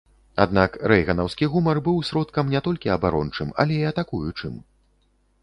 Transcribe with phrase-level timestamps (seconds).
[0.43, 4.53] Аднак рэйганаўскі гумар быў сродкам не толькі абарончым, але і атакуючым.